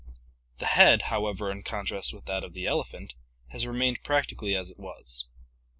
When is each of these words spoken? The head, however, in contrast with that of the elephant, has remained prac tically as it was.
The 0.57 0.65
head, 0.65 1.03
however, 1.13 1.51
in 1.51 1.61
contrast 1.61 2.11
with 2.11 2.25
that 2.25 2.43
of 2.43 2.53
the 2.55 2.65
elephant, 2.65 3.13
has 3.49 3.67
remained 3.67 4.03
prac 4.03 4.25
tically 4.25 4.59
as 4.59 4.71
it 4.71 4.79
was. 4.79 5.25